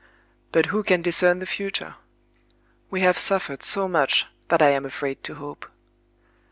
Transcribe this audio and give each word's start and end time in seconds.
But 0.51 0.65
who 0.73 0.81
can 0.81 1.03
discern 1.03 1.37
the 1.37 1.45
future? 1.45 1.93
We 2.89 3.01
have 3.01 3.19
suffered 3.19 3.61
so 3.61 3.87
much 3.87 4.25
that 4.47 4.59
I 4.59 4.69
am 4.69 4.83
afraid 4.83 5.23
to 5.25 5.35
hope. 5.35 5.69